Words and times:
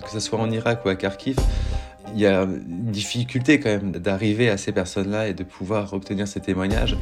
que 0.00 0.10
ce 0.10 0.20
soit 0.20 0.38
en 0.38 0.50
Irak 0.50 0.84
ou 0.84 0.88
à 0.88 0.96
Kharkiv, 0.96 1.36
il 2.14 2.20
y 2.20 2.26
a 2.26 2.42
une 2.42 2.90
difficulté 2.90 3.60
quand 3.60 3.70
même 3.70 3.92
d'arriver 3.92 4.48
à 4.50 4.56
ces 4.56 4.72
personnes-là 4.72 5.28
et 5.28 5.34
de 5.34 5.44
pouvoir 5.44 5.92
obtenir 5.92 6.26
ces 6.26 6.40
témoignages. 6.40 6.96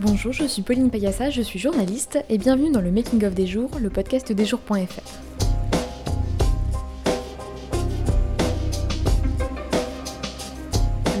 Bonjour, 0.00 0.32
je 0.32 0.44
suis 0.44 0.62
Pauline 0.62 0.90
Payassa, 0.90 1.30
je 1.30 1.42
suis 1.42 1.58
journaliste 1.58 2.18
et 2.28 2.38
bienvenue 2.38 2.70
dans 2.70 2.80
le 2.80 2.92
Making 2.92 3.24
of 3.24 3.34
des 3.34 3.46
jours, 3.46 3.70
le 3.80 3.90
podcast 3.90 4.32
des 4.32 4.44
jours.fr. 4.44 5.00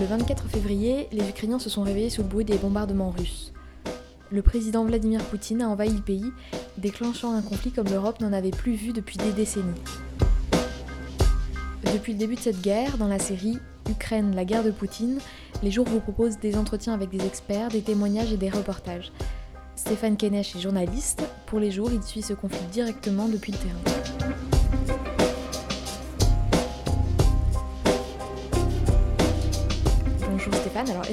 Le 0.00 0.06
24 0.06 0.48
février, 0.48 1.08
les 1.10 1.28
Ukrainiens 1.28 1.58
se 1.58 1.68
sont 1.68 1.82
réveillés 1.82 2.10
sous 2.10 2.22
le 2.22 2.28
bruit 2.28 2.44
des 2.44 2.58
bombardements 2.58 3.10
russes. 3.10 3.52
Le 4.32 4.42
président 4.42 4.84
Vladimir 4.84 5.22
Poutine 5.24 5.62
a 5.62 5.68
envahi 5.68 5.90
le 5.90 6.00
pays, 6.00 6.32
déclenchant 6.78 7.32
un 7.32 7.42
conflit 7.42 7.70
comme 7.70 7.86
l'Europe 7.86 8.20
n'en 8.20 8.32
avait 8.32 8.50
plus 8.50 8.74
vu 8.74 8.92
depuis 8.92 9.18
des 9.18 9.30
décennies. 9.30 9.80
Depuis 11.94 12.12
le 12.12 12.18
début 12.18 12.34
de 12.34 12.40
cette 12.40 12.60
guerre, 12.60 12.98
dans 12.98 13.06
la 13.06 13.20
série 13.20 13.58
Ukraine, 13.88 14.34
la 14.34 14.44
guerre 14.44 14.64
de 14.64 14.72
Poutine, 14.72 15.20
les 15.62 15.70
jours 15.70 15.86
vous 15.86 16.00
proposent 16.00 16.38
des 16.38 16.56
entretiens 16.56 16.94
avec 16.94 17.10
des 17.10 17.24
experts, 17.24 17.68
des 17.68 17.82
témoignages 17.82 18.32
et 18.32 18.36
des 18.36 18.50
reportages. 18.50 19.12
Stéphane 19.76 20.16
Kenesh 20.16 20.56
est 20.56 20.60
journaliste. 20.60 21.22
Pour 21.46 21.60
les 21.60 21.70
jours, 21.70 21.90
il 21.92 22.02
suit 22.02 22.22
ce 22.22 22.32
conflit 22.32 22.66
directement 22.72 23.28
depuis 23.28 23.52
le 23.52 23.58
terrain. 23.58 23.95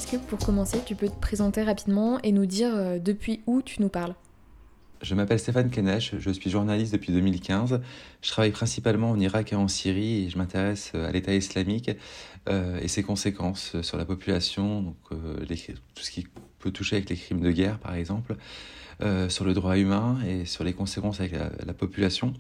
Est-ce 0.04 0.12
que 0.12 0.18
pour 0.18 0.40
commencer, 0.40 0.80
tu 0.86 0.96
peux 0.96 1.08
te 1.08 1.20
présenter 1.20 1.64
rapidement 1.64 2.20
et 2.24 2.34
nous 2.34 2.46
dire 2.46 2.72
euh, 2.74 3.00
depuis 3.00 3.42
où 3.46 3.62
tu 3.62 3.82
nous 3.82 3.88
parles? 3.88 4.16
Je 5.02 5.16
m'appelle 5.16 5.40
Stéphane 5.40 5.70
Kenesh, 5.70 6.16
je 6.18 6.30
suis 6.30 6.50
journaliste 6.50 6.92
depuis 6.92 7.14
2015. 7.14 7.80
Je 8.22 8.30
travaille 8.30 8.52
principalement 8.52 9.12
en 9.12 9.20
Irak 9.20 9.54
et 9.54 9.56
en 9.56 9.70
Syrie 9.70 10.26
et 10.26 10.30
je 10.30 10.38
m'intéresse 10.38 10.92
euh, 10.96 11.08
à 11.08 11.12
l'État 11.12 11.34
islamique 11.34 11.90
euh, 12.50 12.80
et 12.82 12.90
ses 12.90 13.02
conséquences 13.02 13.82
sur 13.82 13.98
la 13.98 14.04
population, 14.04 14.82
donc 14.82 14.98
tout 15.10 16.04
ce 16.04 16.12
qui 16.12 16.28
peut 16.60 16.72
toucher 16.72 16.98
avec 16.98 17.10
les 17.10 17.16
crimes 17.16 17.42
de 17.42 17.52
guerre 17.52 17.80
par 17.80 17.96
exemple. 17.96 18.36
Euh, 19.02 19.28
sur 19.28 19.44
le 19.44 19.54
droit 19.54 19.78
humain 19.78 20.18
et 20.28 20.46
sur 20.46 20.64
les 20.64 20.74
conséquences 20.74 21.20
avec 21.20 21.34
la, 21.34 21.74
population. 21.74 22.34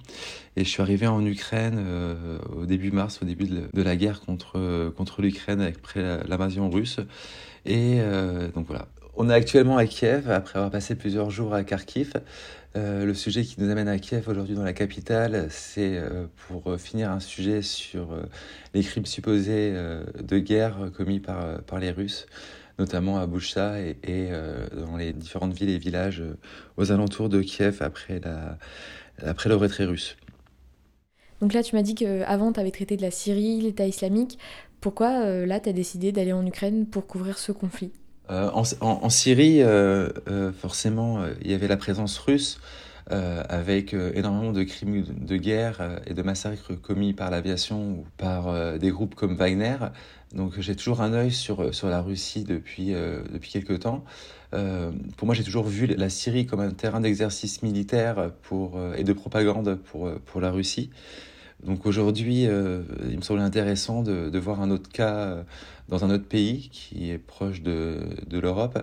Et 0.56 0.64
je 0.64 0.70
suis 0.70 0.82
arrivé 0.82 1.08
en 1.08 1.26
Ukraine 1.26 1.78
euh, 1.80 2.38
au 2.56 2.66
début 2.66 2.92
mars, 2.92 3.20
au 3.22 3.26
début 3.26 3.46
de, 3.46 3.82
la 3.82 3.96
guerre 3.96 4.22
contre, 4.22 4.92
contre 4.96 5.22
l'Ukraine 5.22 5.62
après 5.62 6.24
l'invasion 6.28 6.70
russe. 6.70 7.00
Et 7.66 7.98
euh, 8.00 8.50
donc 8.50 8.68
voilà. 8.68 8.88
On 9.16 9.30
est 9.30 9.34
actuellement 9.34 9.78
à 9.78 9.86
Kiev, 9.86 10.30
après 10.30 10.58
avoir 10.58 10.72
passé 10.72 10.96
plusieurs 10.96 11.31
jours 11.31 11.54
à 11.54 11.64
Kharkiv. 11.64 12.14
le 12.76 13.14
sujet 13.14 13.44
qui 13.44 13.59
nous 13.59 13.70
amène 13.70 13.88
à 13.88 13.98
Kiev 14.00 14.28
aujourd'hui 14.28 14.56
dans 14.56 14.64
la 14.64 14.74
capitale, 14.74 15.48
c'est 15.50 16.02
pour 16.48 16.80
finir 16.80 17.12
un 17.12 17.20
sujet 17.20 17.62
sur 17.62 18.09
les 18.74 18.81
crimes 18.81 19.06
supposés 19.06 19.72
de 19.72 20.40
guerre 20.40 20.90
commis 20.96 21.20
par, 21.20 21.62
par 21.62 21.80
les 21.80 21.92
Russes 21.92 22.26
notamment 22.79 23.19
à 23.19 23.27
Boucha 23.27 23.79
et, 23.79 23.97
euh, 24.07 24.67
dans 24.75 24.97
les 24.97 25.13
différentes 25.13 25.53
villes 25.53 25.69
et 25.69 25.77
villages 25.77 26.21
euh, 26.21 26.38
aux 26.77 26.91
alentours 26.91 27.29
de 27.29 27.41
Kiev 27.41 27.77
après, 27.81 28.19
la, 28.19 28.57
après 29.23 29.49
le 29.49 29.55
retrait 29.55 29.85
russe. 29.85 30.17
Donc 31.41 31.53
là, 31.53 31.61
tu 31.61 31.75
m'as 31.75 31.81
dit 31.81 31.95
qu'avant, 31.95 32.53
tu 32.53 32.59
avais 32.59 32.71
traité 32.71 32.95
de 32.97 33.01
la 33.01 33.11
Syrie, 33.11 33.61
l'État 33.61 33.85
islamique. 33.85 34.39
Pourquoi 34.81 35.23
euh, 35.25 35.45
là, 35.45 35.59
tu 35.59 35.69
as 35.69 35.73
décidé 35.73 36.11
d'aller 36.11 36.33
en 36.33 36.45
Ukraine 36.45 36.85
pour 36.85 37.05
couvrir 37.05 37.38
ce 37.38 37.51
conflit? 37.51 37.91
En, 38.29 38.63
en, 38.79 39.09
Syrie, 39.09 39.61
forcément, 40.57 41.25
il 41.41 41.51
y 41.51 41.53
avait 41.53 41.67
la 41.67 41.75
présence 41.75 42.17
russe. 42.17 42.57
Avec 43.09 43.94
énormément 43.94 44.52
de 44.52 44.64
crimes 44.64 45.04
de 45.04 45.38
guerre 45.38 46.00
et 46.08 46.14
de 46.14 46.22
massacres 46.22 46.74
commis 46.81 47.14
par 47.14 47.30
l'aviation 47.31 47.91
ou 47.91 48.06
par 48.18 48.78
des 48.80 48.90
groupes 48.90 49.16
comme 49.16 49.36
Wagner, 49.36 49.78
donc 50.34 50.59
j'ai 50.59 50.75
toujours 50.75 51.02
un 51.02 51.13
œil 51.13 51.31
sur, 51.31 51.62
euh, 51.62 51.72
sur 51.72 51.90
la 51.90 52.02
Russie 52.02 52.44
depuis, 52.44 52.94
euh, 52.94 53.22
depuis 53.31 53.52
quelques 53.52 53.81
temps. 53.81 54.03
Euh, 54.53 54.92
pour 55.16 55.28
moi, 55.28 55.36
j'ai 55.36 55.44
toujours 55.44 55.66
vu 55.66 55.86
la 55.88 56.09
Syrie 56.09 56.46
comme 56.46 56.59
un 56.59 56.72
terrain 56.72 57.02
d'exercice 57.02 57.62
militaire 57.62 58.31
et 58.97 59.03
de 59.03 59.13
propagande 59.13 59.75
pour, 59.75 60.12
pour 60.25 60.42
la 60.42 60.52
Russie. 60.52 60.90
Donc 61.63 61.86
aujourd'hui, 61.86 62.44
il 62.44 63.18
me 63.18 63.22
semblait 63.22 63.44
intéressant 63.44 64.03
de, 64.03 64.30
de, 64.30 64.40
voir 64.40 64.62
un 64.62 64.69
autre 64.69 64.92
cas 64.92 65.44
dans 65.88 66.03
un 66.03 66.09
autre 66.09 66.28
pays 66.28 66.69
qui 66.72 67.09
est 67.09 67.18
proche 67.18 67.62
de, 67.62 68.02
de 68.28 68.38
l'Europe. 68.38 68.78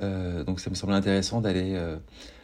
donc 0.00 0.58
ça 0.58 0.70
me 0.70 0.74
semblait 0.74 0.96
intéressant 0.96 1.42
d'aller 1.42 1.78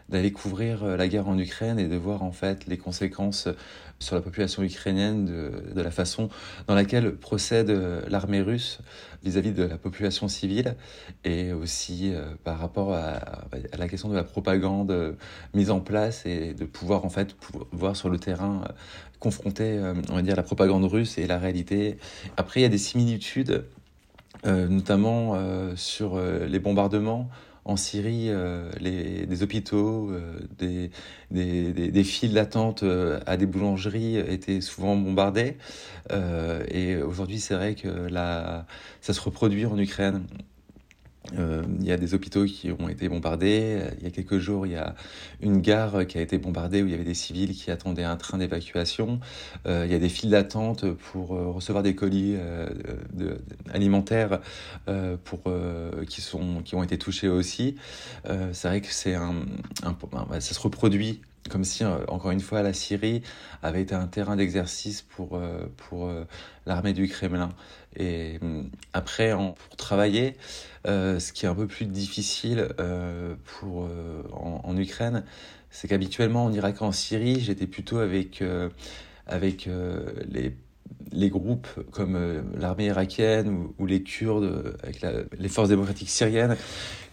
d'aller 0.08 0.32
couvrir 0.32 0.84
la 0.84 1.08
guerre 1.08 1.28
en 1.28 1.38
Ukraine 1.38 1.78
et 1.78 1.86
de 1.86 1.96
voir 1.96 2.22
en 2.22 2.32
fait 2.32 2.66
les 2.66 2.78
conséquences 2.78 3.48
sur 4.00 4.14
la 4.14 4.22
population 4.22 4.62
ukrainienne 4.62 5.24
de, 5.24 5.74
de 5.74 5.80
la 5.80 5.90
façon 5.90 6.28
dans 6.66 6.74
laquelle 6.74 7.16
procède 7.16 7.70
euh, 7.70 8.02
l'armée 8.08 8.40
russe 8.40 8.78
vis-à-vis 9.24 9.52
de 9.52 9.64
la 9.64 9.76
population 9.76 10.28
civile 10.28 10.76
et 11.24 11.52
aussi 11.52 12.12
euh, 12.14 12.22
par 12.44 12.58
rapport 12.58 12.94
à, 12.94 13.46
la 13.76 13.88
question 13.88 14.08
de 14.08 14.14
la 14.14 14.22
propagande 14.22 14.92
euh, 14.92 15.12
mise 15.52 15.70
en 15.70 15.80
place 15.80 16.26
et 16.26 16.54
de 16.54 16.64
pouvoir 16.64 17.04
en 17.04 17.10
fait 17.10 17.34
voir 17.72 17.96
sur 17.96 18.08
le 18.08 18.18
terrain 18.18 18.62
confronter 19.18 19.80
on 20.10 20.14
va 20.14 20.22
dire 20.22 20.36
la 20.36 20.44
propagande 20.44 20.84
russe 20.84 21.18
et 21.18 21.26
la 21.26 21.38
réalité. 21.38 21.98
Après 22.36 22.60
il 22.60 22.62
y 22.62 22.66
a 22.66 22.68
des 22.68 22.78
similitudes 22.78 23.64
notamment 24.44 25.36
sur 25.74 26.20
les 26.20 26.60
bombardements 26.60 27.28
en 27.68 27.76
Syrie, 27.76 28.30
euh, 28.30 28.70
les, 28.80 29.26
des 29.26 29.42
hôpitaux, 29.42 30.10
euh, 30.10 30.90
des, 31.30 32.04
files 32.04 32.32
d'attente 32.32 32.82
euh, 32.82 33.20
à 33.26 33.36
des 33.36 33.44
boulangeries 33.44 34.16
étaient 34.16 34.62
souvent 34.62 34.96
bombardés. 34.96 35.56
et 36.70 36.96
aujourd'hui, 36.96 37.38
c'est 37.38 37.54
vrai 37.54 37.74
que 37.74 38.08
ça 39.02 39.12
se 39.12 39.20
reproduit 39.20 39.66
en 39.66 39.78
Ukraine. 39.78 40.24
Euh, 41.36 41.62
il 41.80 41.86
y 41.86 41.92
a 41.92 41.96
des 41.96 42.14
hôpitaux 42.14 42.44
qui 42.44 42.70
ont 42.70 42.88
été 42.88 43.08
bombardés. 43.08 43.82
Il 43.98 44.04
y 44.04 44.06
a 44.06 44.10
quelques 44.10 44.38
jours, 44.38 44.66
il 44.66 44.72
y 44.72 44.76
a 44.76 44.94
une 45.40 45.60
gare 45.60 46.06
qui 46.06 46.18
a 46.18 46.20
été 46.20 46.38
bombardée 46.38 46.82
où 46.82 46.86
il 46.86 46.90
y 46.92 46.94
avait 46.94 47.04
des 47.04 47.14
civils 47.14 47.54
qui 47.54 47.70
attendaient 47.70 48.04
un 48.04 48.16
train 48.16 48.38
d'évacuation. 48.38 49.20
Euh, 49.66 49.84
il 49.86 49.92
y 49.92 49.94
a 49.94 49.98
des 49.98 50.08
files 50.08 50.30
d'attente 50.30 50.90
pour 50.92 51.34
euh, 51.34 51.50
recevoir 51.50 51.82
des 51.82 51.94
colis 51.94 52.36
alimentaires 53.72 54.40
qui, 56.08 56.20
sont, 56.20 56.62
qui 56.62 56.74
ont 56.74 56.82
été 56.82 56.98
touchés 56.98 57.28
aussi. 57.28 57.76
c'est 58.52 58.68
vrai 58.68 58.80
que 58.80 58.92
c'est 58.92 59.14
un, 59.14 59.34
ça 60.32 60.54
se 60.54 60.60
reproduit 60.60 61.20
comme 61.48 61.64
si, 61.64 61.84
encore 61.84 62.30
une 62.30 62.40
fois, 62.40 62.62
la 62.62 62.72
Syrie 62.72 63.22
avait 63.62 63.82
été 63.82 63.94
un 63.94 64.06
terrain 64.06 64.36
d'exercice 64.36 65.02
pour, 65.02 65.40
pour 65.76 66.10
l'armée 66.66 66.92
du 66.92 67.08
Kremlin. 67.08 67.50
Et 67.96 68.38
après, 68.92 69.32
pour 69.32 69.76
travailler, 69.76 70.36
euh, 70.86 71.18
ce 71.18 71.32
qui 71.32 71.44
est 71.44 71.48
un 71.48 71.54
peu 71.54 71.66
plus 71.66 71.86
difficile 71.86 72.68
euh, 72.78 73.34
pour, 73.44 73.84
euh, 73.84 74.22
en, 74.32 74.76
Ukraine, 74.76 75.24
c'est 75.70 75.88
qu'habituellement 75.88 76.44
en 76.44 76.52
Irak 76.52 76.76
et 76.80 76.84
en 76.84 76.92
Syrie, 76.92 77.40
j'étais 77.40 77.66
plutôt 77.66 77.98
avec, 77.98 78.42
avec 79.26 79.68
les, 80.28 80.56
les 81.12 81.30
groupes 81.30 81.68
comme 81.90 82.44
l'armée 82.58 82.86
irakienne 82.86 83.68
ou, 83.78 83.86
les 83.86 84.02
Kurdes, 84.02 84.76
avec 84.82 85.04
les 85.38 85.48
forces 85.48 85.68
démocratiques 85.68 86.10
syriennes, 86.10 86.56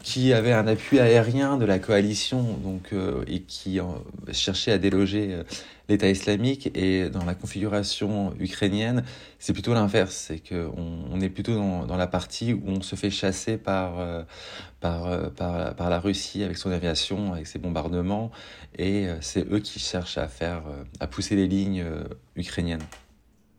qui 0.03 0.33
avaient 0.33 0.53
un 0.53 0.67
appui 0.67 0.99
aérien 0.99 1.57
de 1.57 1.65
la 1.65 1.79
coalition 1.79 2.57
donc, 2.63 2.93
et 3.27 3.41
qui 3.41 3.79
cherchaient 4.31 4.73
à 4.73 4.77
déloger 4.77 5.39
l'État 5.87 6.09
islamique 6.09 6.69
et 6.75 7.09
dans 7.09 7.25
la 7.25 7.35
configuration 7.35 8.33
ukrainienne, 8.39 9.03
c'est 9.39 9.53
plutôt 9.53 9.73
l'inverse. 9.73 10.15
C'est 10.27 10.39
qu'on 10.39 11.05
on 11.11 11.21
est 11.21 11.29
plutôt 11.29 11.55
dans, 11.55 11.97
la 11.97 12.07
partie 12.07 12.53
où 12.53 12.63
on 12.67 12.81
se 12.81 12.95
fait 12.95 13.09
chasser 13.09 13.57
par, 13.57 13.99
euh, 13.99 14.23
par, 14.79 15.05
euh, 15.05 15.29
par, 15.29 15.75
par, 15.75 15.89
la 15.89 15.99
Russie 15.99 16.43
avec 16.43 16.57
son 16.57 16.71
aviation, 16.71 17.33
avec 17.33 17.47
ses 17.47 17.59
bombardements, 17.59 18.31
et 18.77 19.07
euh, 19.07 19.17
c'est 19.21 19.47
eux 19.51 19.59
qui 19.59 19.79
cherchent 19.79 20.17
à 20.17 20.27
faire, 20.27 20.63
à 20.99 21.07
pousser 21.07 21.35
les 21.35 21.47
lignes 21.47 21.85
ukrainiennes. 22.35 22.83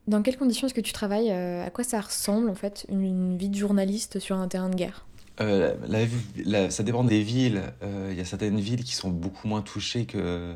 Dans 0.07 0.23
quelles 0.23 0.37
conditions 0.37 0.67
est-ce 0.67 0.75
que 0.75 0.81
tu 0.81 0.93
travailles 0.93 1.31
À 1.31 1.71
quoi 1.71 1.85
ça 1.85 2.01
ressemble 2.01 2.49
en 2.49 2.55
fait 2.55 2.87
une, 2.89 3.37
vie 3.37 3.49
de 3.49 3.57
journaliste 3.57 4.19
sur 4.19 4.37
un 4.37 4.49
terrain 4.49 4.69
de 4.69 4.77
guerre? 4.77 5.05
Euh, 5.41 5.75
ça 6.71 6.83
dépend 6.83 7.05
des 7.05 7.23
villes. 7.23 7.63
Il 7.83 8.17
y 8.17 8.21
a 8.21 8.25
certaines 8.25 8.61
villes 8.61 8.85
qui 8.85 8.95
sont 8.95 9.11
beaucoup 9.11 9.49
moins 9.49 9.63
touchées 9.63 10.07
que, 10.07 10.55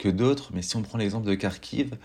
que 0.00 0.08
d'autres, 0.08 0.50
mais 0.52 0.62
si 0.62 0.76
on 0.76 0.82
prend 0.82 0.98
l'exemple 0.98 1.26
de 1.26 1.34
Kharkiv, 1.34 1.96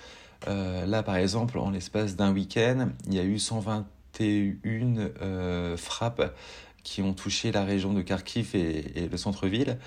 euh, 0.47 0.85
là 0.85 1.01
par 1.01 1.15
exemple, 1.15 1.57
en 1.57 1.71
l'espace 1.71 2.15
d'un 2.15 2.33
week-end, 2.33 2.89
il 3.07 3.13
y 3.13 3.19
a 3.19 3.23
eu 3.23 3.39
121 3.39 4.97
euh, 5.21 5.77
frappes 5.77 6.35
qui 6.83 7.01
ont 7.01 7.13
touché 7.13 7.51
la 7.51 7.63
région 7.63 7.93
de 7.93 8.01
Kharkiv 8.01 8.55
et, 8.55 9.07
le 9.09 9.17
centre-ville. 9.17 9.77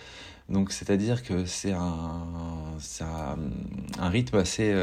Donc, 0.48 0.72
c'est-à-dire 0.72 1.22
que 1.22 1.44
c'est 1.44 1.72
un, 1.72 2.26
un, 3.98 4.08
rythme 4.08 4.38
assez, 4.38 4.74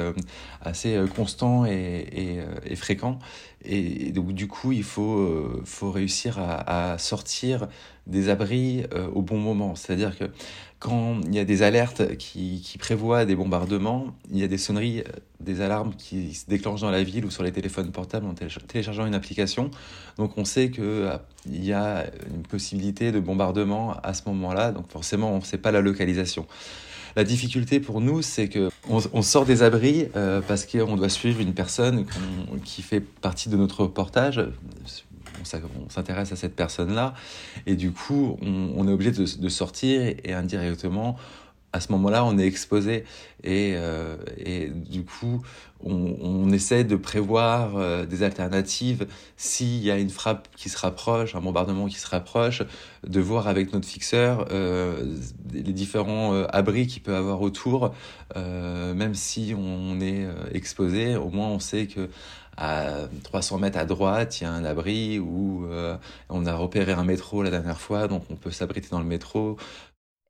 assez 0.62 1.04
constant 1.16 1.66
et, 1.66 2.40
et, 2.66 2.76
fréquent. 2.76 3.18
Et, 3.64 4.12
donc, 4.12 4.34
du 4.34 4.48
coup, 4.48 4.72
il 4.72 4.84
faut, 4.84 5.62
faut 5.66 5.92
réussir 5.92 6.38
à 6.40 6.98
sortir 7.00 7.68
des 8.08 8.30
abris 8.30 8.84
au 9.14 9.22
bon 9.22 9.38
moment. 9.38 9.76
C'est-à-dire 9.76 10.18
que 10.18 10.26
quand 10.86 11.22
il 11.26 11.34
y 11.34 11.40
a 11.40 11.46
des 11.46 11.64
alertes 11.64 12.16
qui, 12.18 12.62
prévoient 12.78 13.26
des 13.26 13.36
bombardements, 13.36 14.16
il 14.32 14.38
y 14.38 14.44
a 14.44 14.48
des 14.48 14.60
sonneries, 14.60 15.00
euh, 15.00 15.04
des 15.40 15.62
alarmes 15.62 15.96
qui 15.96 16.34
se 16.36 16.46
déclenchent 16.48 16.82
dans 16.82 16.92
la 16.92 17.02
ville 17.02 17.26
ou 17.26 17.32
sur 17.32 17.42
les 17.42 17.52
téléphones 17.52 17.92
portables 17.92 18.28
en 18.28 18.34
téléchargeant 18.34 19.08
une 19.08 19.16
application. 19.16 19.72
Donc 20.18 20.38
on 20.38 20.46
sait 20.46 20.70
qu'il 20.70 20.84
euh, 20.84 21.18
y 21.50 21.74
a 21.74 22.06
une 22.30 22.44
possibilité 22.44 23.12
de 23.12 23.20
bombardement 23.20 23.96
à 24.04 24.14
ce 24.14 24.22
moment-là, 24.28 24.72
donc 24.72 24.92
forcément 24.92 25.32
on 25.32 25.40
ne 25.40 25.44
sait 25.44 25.58
pas 25.58 25.72
la 25.72 25.82
localisation. 25.82 26.46
La 27.16 27.24
difficulté 27.24 27.80
pour 27.80 28.02
nous, 28.02 28.22
c'est 28.22 28.50
que 28.50 28.70
on, 28.90 29.22
sort 29.22 29.46
des 29.46 29.64
abris 29.64 30.08
euh, 30.18 30.42
parce 30.46 30.66
qu'on 30.66 30.98
doit 30.98 31.08
suivre 31.08 31.40
une 31.40 31.54
personne 31.54 32.06
qui 32.66 32.82
fait 32.82 33.00
partie 33.00 33.48
de 33.48 33.56
notre 33.56 33.84
reportage 33.84 34.46
on 35.42 35.90
s'intéresse 35.90 36.32
à 36.32 36.36
cette 36.36 36.56
personne-là, 36.56 37.14
et 37.66 37.76
du 37.76 37.92
coup, 37.92 38.38
on, 38.42 38.88
est 38.88 38.92
obligé 38.92 39.12
de, 39.12 39.50
sortir 39.50 40.02
et, 40.24 40.34
indirectement, 40.34 41.18
à 41.76 41.82
ce 41.82 41.92
moment-là, 41.92 42.24
on 42.24 42.38
est 42.38 42.48
exposé. 42.48 43.04
Et, 43.44 43.74
euh, 43.76 44.16
du 44.90 45.04
coup, 45.04 45.44
on, 45.84 46.50
essaie 46.52 46.86
de 46.86 46.96
prévoir 46.96 47.76
euh, 47.76 48.06
des 48.06 48.24
alternatives. 48.24 49.08
S'il 49.36 49.84
y 49.84 49.92
a 49.92 49.98
une 49.98 50.10
frappe 50.10 50.48
qui 50.56 50.70
se 50.70 50.78
rapproche, 50.78 51.36
un 51.36 51.42
bombardement 51.42 51.88
qui 51.88 52.00
se 52.00 52.08
rapproche, 52.08 52.64
de 53.06 53.20
voir 53.20 53.50
avec 53.50 53.74
notre 53.74 53.88
fixeur 53.88 54.48
euh, 54.52 55.18
les 55.52 55.74
différents 55.74 56.44
abris 56.46 56.88
qu'il 56.88 57.02
peut 57.02 57.16
avoir 57.16 57.42
autour, 57.42 57.94
même 58.36 59.14
si 59.14 59.54
on 59.58 60.00
est 60.00 60.28
exposé, 60.54 61.18
au 61.18 61.30
moins 61.30 61.50
on 61.50 61.60
sait 61.60 61.88
que 61.88 62.10
à 62.58 63.08
300 63.24 63.60
mètres 63.60 63.78
à 63.78 63.86
droite, 63.86 64.40
il 64.40 64.44
y 64.46 64.48
a 64.48 64.52
un 64.52 64.66
abri 64.66 65.20
où 65.20 65.66
euh, 65.66 65.98
on 66.30 66.46
a 66.46 66.56
repéré 66.56 66.94
un 66.94 67.04
métro 67.04 67.44
la 67.44 67.52
dernière 67.52 67.80
fois, 67.80 68.08
donc 68.08 68.24
on 68.30 68.36
peut 68.36 68.52
s'abriter 68.52 68.90
dans 68.90 69.00
le 69.00 69.06
métro. 69.06 69.58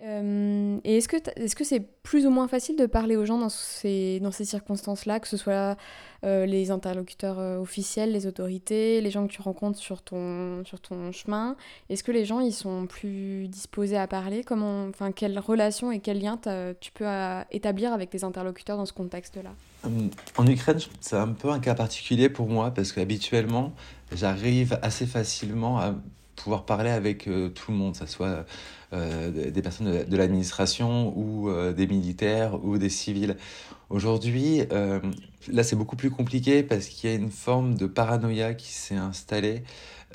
Euh, 0.04 0.78
et 0.84 0.98
est-ce 0.98 1.08
que 1.08 1.18
est-ce 1.38 1.56
que 1.56 1.64
c'est 1.64 1.80
plus 1.80 2.26
ou 2.26 2.30
moins 2.30 2.48
facile 2.48 2.76
de 2.76 2.86
parler 2.86 3.16
aux 3.16 3.26
gens 3.26 3.40
dans 3.40 3.50
ces 3.50 4.20
dans 4.20 4.32
ces 4.32 4.44
circonstances-là, 4.44 5.20
que 5.20 5.28
ce 5.28 5.38
soit 5.38 5.78
euh, 6.26 6.46
les 6.46 6.70
interlocuteurs 6.70 7.40
officiels, 7.62 8.12
les 8.12 8.28
autorités, 8.28 9.00
les 9.00 9.10
gens 9.10 9.26
que 9.26 9.32
tu 9.32 9.42
rencontres 9.42 9.80
sur 9.80 10.02
ton 10.02 10.64
sur 10.66 10.82
ton 10.82 11.12
chemin? 11.12 11.56
Est-ce 11.90 12.04
que 12.04 12.12
les 12.12 12.26
gens 12.26 12.42
ils 12.42 12.54
sont 12.54 12.88
plus 12.88 13.48
disposés 13.48 13.98
à 13.98 14.08
parler? 14.08 14.44
Comment, 14.44 14.88
enfin, 14.90 15.12
quelle 15.14 15.40
relation 15.40 15.92
et 15.92 16.00
quel 16.00 16.20
lien 16.20 16.38
tu 16.82 16.92
peux 16.92 17.08
établir 17.52 17.94
avec 17.94 18.10
tes 18.10 18.24
interlocuteurs 18.26 18.78
dans 18.78 18.86
ce 18.86 18.94
contexte-là? 18.94 19.52
Euh, 19.86 20.08
en 20.38 20.48
Ukraine, 20.48 20.80
c'est 21.00 21.16
un 21.16 21.30
peu 21.30 21.50
un 21.50 21.60
cas 21.60 21.76
particulier 21.76 22.30
pour 22.30 22.48
moi 22.48 22.72
parce 22.72 22.92
qu'habituellement, 22.92 23.74
j'arrive 24.12 24.78
assez 24.82 25.06
facilement 25.06 25.80
à 25.80 25.96
pouvoir 26.36 26.66
parler 26.66 26.90
avec 26.90 27.28
euh, 27.28 27.50
tout 27.50 27.72
le 27.72 27.78
monde, 27.78 27.94
que 27.94 28.00
ce 28.00 28.06
soit 28.06 28.46
euh, 28.94 29.50
des 29.52 29.62
personnes 29.62 30.06
de, 30.06 30.18
l'administration 30.18 31.18
ou 31.18 31.50
des 31.74 31.88
militaires 31.88 32.64
ou 32.64 32.78
des 32.78 32.90
civils. 32.90 33.36
Aujourd'hui, 33.90 34.62
là, 35.52 35.64
c'est 35.64 35.76
beaucoup 35.76 35.96
plus 35.96 36.10
compliqué 36.10 36.64
parce 36.64 36.88
qu'il 36.88 37.10
y 37.10 37.14
a 37.14 37.16
une 37.16 37.30
forme 37.30 37.76
de 37.76 37.86
paranoïa 37.86 38.54
qui 38.54 38.72
s'est 38.72 38.96
installée 38.96 39.64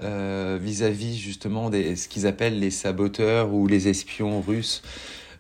vis-à-vis 0.01 1.19
justement 1.19 1.71
de 1.71 1.95
ce 1.95 2.09
qu'ils 2.09 2.27
appellent 2.27 2.59
les 2.59 2.71
saboteurs 2.71 3.53
ou 3.53 3.67
les 3.67 3.89
espions 3.89 4.41
russes. 4.41 4.83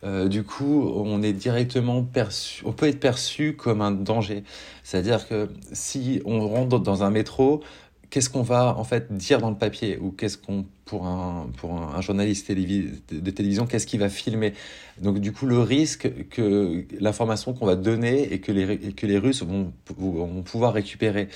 Euh, 0.03 0.29
du 0.29 0.45
coup, 0.45 0.91
on 0.95 1.23
est 1.23 1.33
directement 1.33 2.03
perçu, 2.03 2.63
on 2.65 2.73
peut 2.73 2.87
être 2.87 3.01
perçu 3.01 3.55
comme 3.55 3.83
un 3.83 3.91
danger. 3.91 4.45
C'est-à-dire 4.83 5.29
que 5.29 5.49
si 5.73 6.23
on 6.25 6.47
rentre 6.49 6.79
dans 6.81 7.03
un 7.03 7.11
métro, 7.11 7.63
qu'est-ce 8.11 8.29
qu'on 8.29 8.43
va 8.43 8.77
en 8.77 8.85
fait 8.85 9.13
dire 9.13 9.39
dans 9.39 9.51
le 9.51 9.57
papier 9.57 9.99
ou 9.99 10.11
qu'est-ce 10.11 10.37
qu'on 10.37 10.67
pour 10.85 11.07
un 11.07 11.49
pour 11.57 12.03
journaliste 12.03 12.51
de 12.51 13.31
télévision 13.31 13.67
qu'est-ce 13.67 13.87
qu'il 13.87 14.01
va 14.01 14.09
filmer? 14.09 14.53
Donc 15.01 15.21
du 15.21 15.33
coup 15.33 15.47
le 15.47 15.61
risque 15.61 16.11
que 16.29 16.85
l'information 16.99 17.55
qu'on 17.55 17.67
va 17.67 17.77
donner 17.77 18.33
et 18.33 18.41
que 18.41 18.53
les 18.53 19.19
Russes 19.19 19.43
vont, 19.43 19.73
vont 19.97 20.43
pouvoir 20.43 20.75
récupérer 20.75 21.29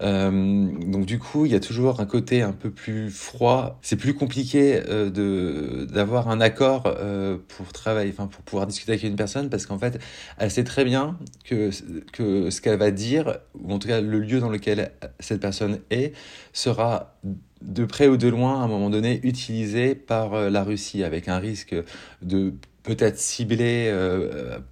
donc 0.00 1.06
du 1.06 1.18
coup, 1.18 1.46
il 1.46 1.52
y 1.52 1.54
a 1.54 1.60
toujours 1.60 2.00
un 2.00 2.06
côté 2.06 2.42
un 2.42 2.52
peu 2.52 2.70
plus 2.70 3.10
froid. 3.10 3.78
C'est 3.82 3.96
plus 3.96 4.14
compliqué 4.14 4.82
euh, 4.88 5.10
de 5.10 5.86
d'avoir 5.86 6.28
un 6.28 6.40
accord 6.40 6.84
euh, 6.86 7.38
pour 7.48 7.72
travailler, 7.72 8.10
enfin 8.10 8.26
pour 8.26 8.42
pouvoir 8.42 8.66
discuter 8.66 8.92
avec 8.92 9.04
une 9.04 9.16
personne, 9.16 9.48
parce 9.48 9.66
qu'en 9.66 9.78
fait, 9.78 9.98
elle 10.38 10.50
sait 10.50 10.64
très 10.64 10.84
bien 10.84 11.18
que 11.44 11.70
que 12.12 12.50
ce 12.50 12.60
qu'elle 12.60 12.78
va 12.78 12.90
dire, 12.90 13.38
ou 13.54 13.72
en 13.72 13.78
tout 13.78 13.88
cas 13.88 14.00
le 14.00 14.20
lieu 14.20 14.40
dans 14.40 14.50
lequel 14.50 14.92
cette 15.20 15.40
personne 15.40 15.80
est, 15.90 16.14
sera 16.52 17.16
de 17.62 17.84
près 17.84 18.08
ou 18.08 18.16
de 18.16 18.28
loin, 18.28 18.60
à 18.60 18.64
un 18.64 18.68
moment 18.68 18.90
donné, 18.90 19.20
utilisé 19.22 19.94
par 19.94 20.50
la 20.50 20.62
Russie, 20.62 21.04
avec 21.04 21.28
un 21.28 21.38
risque 21.38 21.74
de 22.22 22.52
peut-être 22.82 23.18
cibler 23.18 23.92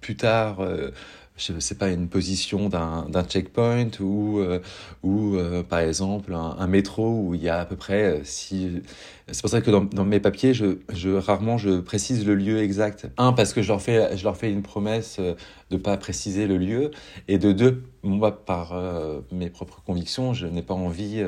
plus 0.01 0.15
tard 0.15 0.59
je 1.37 1.59
sais 1.59 1.75
pas, 1.75 1.89
une 1.89 2.07
position 2.07 2.69
d'un 2.69 3.23
checkpoint 3.27 3.89
ou, 3.99 4.39
euh, 4.39 4.59
ou 5.03 5.35
euh, 5.35 5.63
par 5.63 5.79
exemple 5.79 6.33
un, 6.33 6.67
métro 6.67 7.09
où 7.09 7.35
il 7.35 7.43
y 7.43 7.49
a 7.49 7.59
à 7.59 7.65
peu 7.65 7.75
près 7.75 8.03
euh, 8.03 8.23
si 8.23 8.81
c'est 9.31 9.41
pour 9.41 9.49
ça 9.49 9.61
que 9.61 9.71
dans, 9.71 10.05
mes 10.05 10.19
papiers 10.19 10.53
je, 10.53 11.15
rarement 11.15 11.57
je 11.57 11.79
précise 11.79 12.25
le 12.25 12.35
lieu 12.35 12.61
exact. 12.61 13.07
Un 13.17 13.33
parce 13.33 13.53
que 13.53 13.61
je 13.61 13.69
leur 13.69 13.81
fais 13.81 14.15
je 14.15 14.23
leur 14.23 14.37
fais 14.37 14.51
une 14.51 14.61
promesse 14.61 15.19
de 15.71 15.77
pas 15.77 15.97
préciser 15.97 16.45
le 16.45 16.57
lieu. 16.57 16.91
Et 17.27 17.39
de 17.39 17.51
deux 17.51 17.83
moi 18.03 18.45
par 18.45 18.79
mes 19.31 19.49
propres 19.49 19.81
convictions 19.83 20.33
je 20.33 20.45
n'ai 20.45 20.61
pas 20.61 20.75
envie 20.75 21.23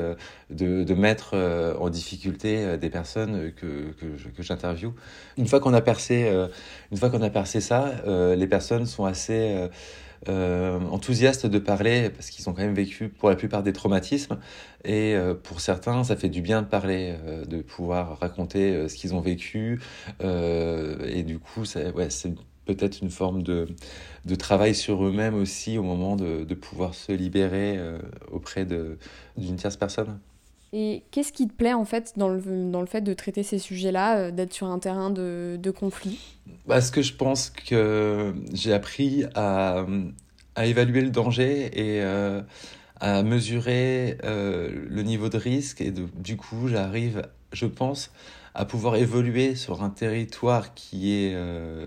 de, 0.50 0.84
de 0.84 0.94
mettre 0.94 1.34
en 1.80 1.90
difficulté 1.90 2.76
des 2.78 2.90
personnes 2.90 3.52
que 3.56 3.92
que 4.36 4.42
j'interviewe. 4.42 4.92
Une 5.36 5.48
fois 5.48 5.58
qu'on 5.58 5.74
a 5.74 5.80
percé 5.80 6.30
une 6.92 6.98
fois 6.98 7.10
qu'on 7.10 7.22
a 7.22 7.30
percé 7.30 7.60
ça 7.60 7.92
les 8.36 8.46
personnes 8.46 8.86
sont 8.86 9.06
assez 9.06 9.68
euh, 10.28 10.80
enthousiastes 10.90 11.46
de 11.46 11.58
parler 11.58 12.10
parce 12.10 12.30
qu'ils 12.30 12.48
ont 12.48 12.52
quand 12.52 12.62
même 12.62 12.74
vécu 12.74 13.08
pour 13.08 13.28
la 13.28 13.36
plupart 13.36 13.62
des 13.62 13.72
traumatismes 13.72 14.38
et 14.84 15.14
euh, 15.14 15.34
pour 15.34 15.60
certains 15.60 16.04
ça 16.04 16.16
fait 16.16 16.28
du 16.28 16.42
bien 16.42 16.62
de 16.62 16.66
parler, 16.66 17.16
euh, 17.24 17.44
de 17.44 17.62
pouvoir 17.62 18.18
raconter 18.18 18.88
ce 18.88 18.94
qu'ils 18.96 19.14
ont 19.14 19.20
vécu 19.20 19.80
et 20.20 21.22
du 21.22 21.38
coup 21.38 21.62
ouais, 21.94 22.10
c'est 22.10 22.34
peut-être 22.64 23.00
une 23.00 23.10
forme 23.10 23.42
de, 23.42 23.68
de 24.24 24.34
travail 24.34 24.74
sur 24.74 25.04
eux-mêmes 25.04 25.34
aussi 25.34 25.78
au 25.78 25.82
moment 25.82 26.16
de, 26.16 26.44
de 26.44 26.54
pouvoir 26.54 26.94
se 26.94 27.12
libérer 27.12 27.78
auprès 28.30 28.66
d'une 28.66 29.56
tierce 29.56 29.76
personne. 29.76 30.18
Et 30.72 31.04
qu'est-ce 31.10 31.32
qui 31.32 31.48
te 31.48 31.54
plaît 31.54 31.72
en 31.72 31.84
fait 31.84 32.14
dans 32.16 32.28
le, 32.28 32.40
dans 32.70 32.80
le 32.80 32.86
fait 32.86 33.00
de 33.00 33.14
traiter 33.14 33.42
ces 33.42 33.58
sujets-là, 33.58 34.18
euh, 34.18 34.30
d'être 34.30 34.52
sur 34.52 34.66
un 34.66 34.78
terrain 34.78 35.10
de, 35.10 35.58
de 35.60 35.70
conflit? 35.70 36.18
Parce 36.66 36.90
que 36.90 37.00
je 37.00 37.14
pense 37.14 37.50
que 37.50 38.34
j'ai 38.52 38.72
appris 38.72 39.24
à, 39.34 39.86
à, 40.54 40.66
évaluer 40.66 41.00
le 41.00 41.10
danger 41.10 41.70
et 41.72 42.02
euh, 42.02 42.42
à 43.00 43.22
mesurer 43.22 44.18
euh, 44.24 44.70
le 44.88 45.02
niveau 45.02 45.30
de 45.30 45.38
risque. 45.38 45.80
Et 45.80 45.90
du 45.90 46.36
coup, 46.36 46.68
j'arrive, 46.68 47.22
je 47.52 47.66
pense, 47.66 48.10
à 48.54 48.66
pouvoir 48.66 48.96
évoluer 48.96 49.54
sur 49.54 49.82
un 49.82 49.90
territoire 49.90 50.74
qui 50.74 51.12
est 51.14 51.36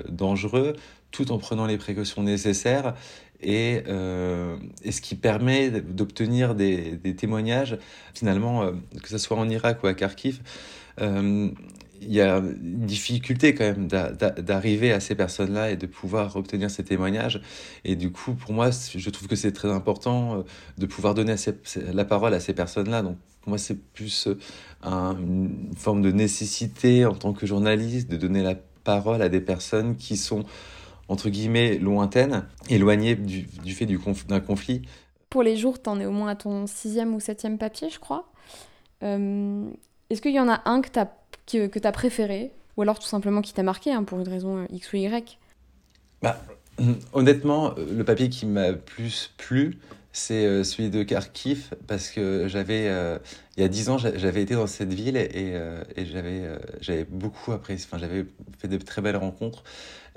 dangereux 0.10 0.76
tout 1.12 1.32
en 1.32 1.38
prenant 1.38 1.66
les 1.66 1.78
précautions 1.78 2.24
nécessaires 2.24 2.94
et, 3.42 3.84
euh, 3.88 4.58
ce 4.90 5.02
qui 5.02 5.16
permet 5.16 5.70
d'obtenir 5.72 6.56
des, 6.56 7.00
témoignages, 7.16 7.78
finalement, 8.14 8.64
euh, 8.64 8.72
que 9.02 9.10
ce 9.10 9.18
soit 9.18 9.38
en 9.38 9.50
Irak 9.50 9.84
ou 9.84 9.88
à 9.88 9.94
Kharkiv, 9.94 10.42
euh, 11.02 11.50
il 12.04 12.12
y 12.12 12.22
a 12.22 12.38
une 12.38 12.86
difficulté 12.86 13.54
quand 13.54 13.64
même 13.64 13.88
d'arriver 13.88 14.92
à 14.92 15.00
ces 15.00 15.14
personnes-là 15.14 15.70
et 15.70 15.78
de 15.78 15.86
pouvoir 15.86 16.36
obtenir 16.36 16.72
ces 16.72 16.84
témoignages. 16.84 17.42
Et 17.86 17.96
du 17.96 18.12
coup, 18.12 18.34
pour 18.34 18.54
moi, 18.54 18.70
je 18.72 19.10
trouve 19.12 19.28
que 19.28 19.36
c'est 19.36 19.52
très 19.52 19.70
important 19.70 20.44
de 20.80 20.86
pouvoir 20.88 21.14
donner 21.14 21.36
la 21.94 22.06
parole 22.06 22.34
à 22.34 22.40
ces 22.40 22.54
personnes-là. 22.54 23.04
Donc, 23.04 23.18
moi, 23.46 23.60
c'est 23.60 23.80
plus 23.80 24.28
un, 24.82 25.16
une 25.16 25.76
forme 25.78 26.02
de 26.02 26.12
nécessité 26.12 27.06
en 27.06 27.14
tant 27.14 27.34
que 27.34 27.46
journaliste 27.46 28.10
de 28.10 28.18
donner 28.18 28.42
la 28.42 28.56
parole 28.84 29.22
à 29.22 29.30
des 29.30 29.42
personnes 29.42 29.96
qui 29.96 30.18
sont 30.18 30.44
entre 31.12 31.30
guillemets 31.30 31.78
lointaine, 31.78 32.46
éloignée 32.70 33.16
du, 33.16 33.42
du 33.42 33.74
fait 33.74 33.86
d'un 33.86 34.40
conflit. 34.40 34.82
Pour 35.30 35.44
les 35.44 35.58
jours, 35.58 35.82
tu 35.82 35.90
en 35.90 36.00
es 36.00 36.06
au 36.06 36.12
moins 36.12 36.30
à 36.30 36.36
ton 36.36 36.68
sixième 36.68 37.14
ou 37.14 37.20
septième 37.20 37.58
papier, 37.58 37.90
je 37.90 38.00
crois. 38.00 38.32
Euh, 39.04 39.70
est-ce 40.10 40.22
qu'il 40.22 40.34
y 40.34 40.40
en 40.40 40.48
a 40.50 40.62
un 40.64 40.82
que 40.82 40.90
tu 40.90 41.00
as, 41.00 41.12
que, 41.46 41.68
que 41.68 41.86
as 41.86 41.92
préféré? 41.92 42.52
Ou 42.78 42.84
alors 42.84 42.98
tout 42.98 43.08
simplement 43.08 43.42
qui 43.42 43.54
t'a 43.54 43.64
marqué, 43.64 43.92
hein, 43.92 44.04
pour 44.04 44.20
une 44.20 44.28
raison 44.28 44.60
euh, 44.60 44.66
X 44.72 44.94
ou 44.94 44.98
Y? 44.98 45.38
Bah, 46.22 46.42
Honnêtement, 47.12 47.74
euh, 47.78 47.86
le 47.94 48.04
papier 48.06 48.30
qui 48.30 48.46
m'a 48.46 48.72
plus 48.72 49.34
plu, 49.38 49.80
c'est 50.14 50.64
celui 50.64 50.90
de 50.90 51.04
Kharkiv 51.04 51.74
parce 51.88 52.10
que 52.10 52.48
j'avais 52.48 52.86
il 53.58 53.62
y 53.62 53.64
a 53.64 53.68
dix 53.68 53.90
ans 53.90 53.98
j'avais 53.98 54.42
été 54.42 54.56
dans 54.56 54.68
cette 54.68 54.94
ville 54.94 55.18
et, 55.18 55.54
et 55.96 56.06
j'avais 56.06 56.44
j'avais 56.82 57.06
beaucoup 57.06 57.52
apprécié 57.52 57.88
enfin 57.88 57.98
j'avais 57.98 58.26
fait 58.60 58.68
de 58.68 58.78
très 58.78 59.02
belles 59.02 59.18
rencontres 59.18 59.64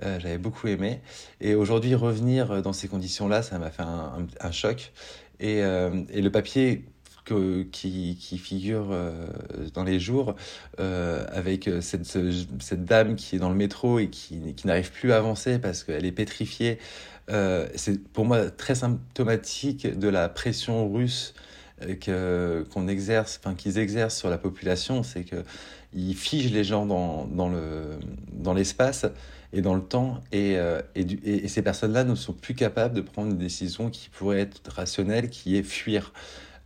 j'avais 0.02 0.38
beaucoup 0.38 0.66
aimé. 0.66 1.00
Et 1.40 1.54
aujourd'hui 1.54 1.94
revenir 1.94 2.62
dans 2.62 2.72
ces 2.72 2.88
conditions 2.88 3.28
là 3.28 3.42
ça 3.42 3.58
m'a 3.58 3.70
fait 3.70 3.82
un, 3.82 4.26
un, 4.40 4.52
choc. 4.52 4.92
Et, 5.38 5.58
et 5.58 6.22
le 6.22 6.30
papier 6.30 6.84
qui, 7.24 8.16
qui, 8.20 8.38
figure 8.38 8.88
euh, 8.90 9.26
dans 9.72 9.84
les 9.84 9.98
jours 9.98 10.34
euh, 10.78 11.24
avec 11.32 11.68
euh, 11.68 11.80
cette, 11.80 12.84
dame 12.84 13.16
qui 13.16 13.36
est 13.36 13.38
dans 13.38 13.48
le 13.48 13.54
métro 13.54 13.98
et 13.98 14.08
qui, 14.08 14.38
n'arrive 14.64 14.90
plus 14.90 15.12
à 15.12 15.16
avancer 15.16 15.58
parce 15.58 15.84
qu'elle 15.84 16.04
est 16.04 16.12
pétrifiée. 16.12 16.78
C'est 17.28 18.02
pour 18.12 18.26
moi 18.26 18.50
très 18.50 18.74
symptomatique 18.74 19.98
de 19.98 20.08
la 20.08 20.28
pression 20.28 20.92
russe 20.92 21.34
que 22.00 22.66
qu'on 22.70 22.86
exerce, 22.86 23.40
enfin 23.42 23.54
qu'ils 23.54 23.78
exercent 23.78 24.16
sur 24.16 24.30
la 24.30 24.38
population, 24.38 25.02
c'est 25.02 25.24
que 25.24 25.42
ils 25.94 26.14
figent 26.14 26.52
les 26.52 26.64
gens 26.64 26.86
dans, 26.86 27.24
dans 27.24 27.48
le 27.48 27.98
dans 28.32 28.52
l'espace 28.52 29.06
et 29.54 29.62
dans 29.62 29.74
le 29.74 29.80
temps 29.80 30.20
et, 30.32 30.58
et, 30.94 31.00
et 31.44 31.48
ces 31.48 31.62
personnes-là 31.62 32.04
ne 32.04 32.14
sont 32.14 32.34
plus 32.34 32.54
capables 32.54 32.94
de 32.94 33.00
prendre 33.00 33.30
une 33.30 33.38
décision 33.38 33.88
qui 33.88 34.10
pourrait 34.10 34.40
être 34.40 34.60
rationnelle, 34.70 35.30
qui 35.30 35.56
est 35.56 35.62
fuir. 35.62 36.12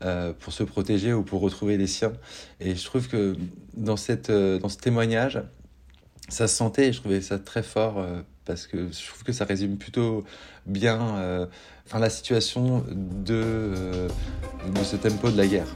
Euh, 0.05 0.33
pour 0.33 0.53
se 0.53 0.63
protéger 0.63 1.13
ou 1.13 1.25
pour 1.25 1.41
retrouver 1.41 1.77
les 1.77 1.89
siens. 1.89 2.13
Et 2.61 2.77
je 2.77 2.85
trouve 2.85 3.09
que 3.09 3.35
dans, 3.77 3.97
cette, 3.97 4.31
euh, 4.31 4.61
dans 4.61 4.69
ce 4.69 4.77
témoignage, 4.77 5.43
ça 6.29 6.47
se 6.47 6.55
sentait 6.55 6.87
et 6.87 6.93
je 6.93 7.01
trouvais 7.01 7.21
ça 7.21 7.41
très 7.41 7.65
fort 7.65 7.99
euh, 7.99 8.21
parce 8.45 8.69
que 8.69 8.93
je 8.93 9.09
trouve 9.09 9.25
que 9.25 9.33
ça 9.33 9.45
résume 9.45 9.77
plutôt 9.77 10.23
bien 10.67 11.49
enfin, 11.85 11.99
la 11.99 12.11
situation 12.11 12.85
de, 12.93 14.07
de 14.73 14.85
ce 14.85 14.95
tempo 14.95 15.33
de 15.33 15.37
la 15.37 15.49
guerre. 15.49 15.67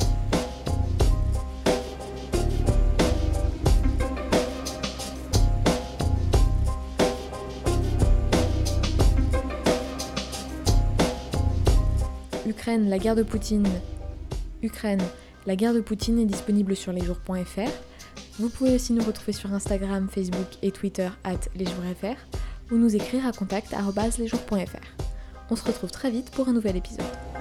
Ukraine, 12.46 12.88
la 12.88 12.98
guerre 12.98 13.16
de 13.16 13.24
Poutine, 13.24 13.66
Ukraine, 14.62 15.02
la 15.46 15.56
guerre 15.56 15.74
de 15.74 15.80
Poutine 15.80 16.18
est 16.18 16.26
disponible 16.26 16.76
sur 16.76 16.92
lesjours.fr. 16.92 17.70
Vous 18.38 18.48
pouvez 18.48 18.74
aussi 18.74 18.92
nous 18.92 19.02
retrouver 19.02 19.32
sur 19.32 19.52
Instagram, 19.52 20.08
Facebook 20.08 20.46
et 20.62 20.70
Twitter 20.70 21.08
at 21.24 21.40
lesjours.fr 21.54 22.72
ou 22.72 22.76
nous 22.76 22.94
écrire 22.94 23.26
à 23.26 23.32
contact.lesjours.fr. 23.32 25.04
On 25.50 25.56
se 25.56 25.64
retrouve 25.64 25.90
très 25.90 26.10
vite 26.10 26.30
pour 26.30 26.48
un 26.48 26.52
nouvel 26.52 26.76
épisode. 26.76 27.31